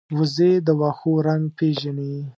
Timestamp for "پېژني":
1.57-2.15